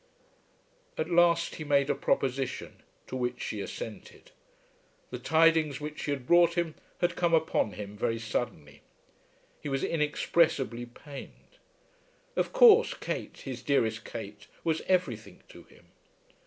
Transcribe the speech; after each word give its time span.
At 0.97 1.11
last 1.11 1.53
he 1.57 1.63
made 1.63 1.87
a 1.87 1.93
proposition 1.93 2.81
to 3.05 3.15
which 3.15 3.39
she 3.39 3.61
assented. 3.61 4.31
The 5.11 5.19
tidings 5.19 5.79
which 5.79 5.99
she 6.01 6.09
had 6.09 6.25
brought 6.25 6.55
him 6.55 6.73
had 7.01 7.15
come 7.15 7.35
upon 7.35 7.73
him 7.73 7.97
very 7.97 8.17
suddenly. 8.17 8.81
He 9.59 9.69
was 9.69 9.83
inexpressibly 9.83 10.87
pained. 10.87 11.57
Of 12.35 12.51
course 12.51 12.95
Kate, 12.95 13.37
his 13.41 13.61
dearest 13.61 14.03
Kate, 14.03 14.47
was 14.63 14.81
everything 14.87 15.43
to 15.49 15.65
him. 15.65 15.89